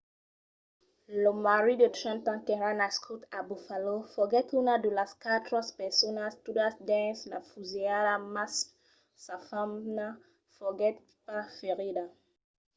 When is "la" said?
7.31-7.39